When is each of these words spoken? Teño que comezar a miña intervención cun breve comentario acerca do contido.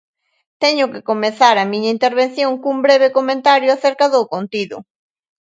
Teño 0.63 0.85
que 0.91 1.05
comezar 1.09 1.55
a 1.59 1.69
miña 1.71 1.93
intervención 1.97 2.51
cun 2.61 2.77
breve 2.85 3.09
comentario 3.17 3.69
acerca 3.71 4.05
do 4.13 4.21
contido. 4.33 4.77